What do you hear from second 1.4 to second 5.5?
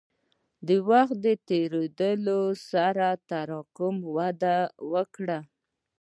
تېرېدو سره تراکم وده وکړه.